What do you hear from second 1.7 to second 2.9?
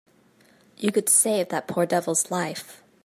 devil's life.